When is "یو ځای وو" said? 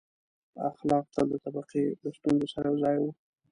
2.69-3.11